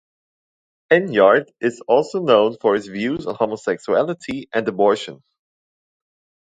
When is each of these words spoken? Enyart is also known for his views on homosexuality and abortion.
Enyart 0.91 1.51
is 1.59 1.79
also 1.81 2.21
known 2.23 2.57
for 2.59 2.73
his 2.73 2.87
views 2.87 3.27
on 3.27 3.35
homosexuality 3.35 4.47
and 4.51 4.67
abortion. 4.67 5.21